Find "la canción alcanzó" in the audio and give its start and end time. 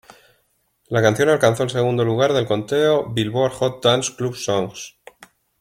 0.89-1.61